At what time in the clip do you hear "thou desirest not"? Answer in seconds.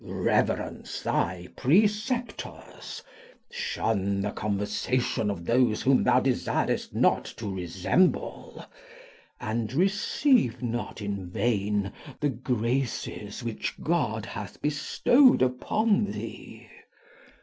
6.03-7.25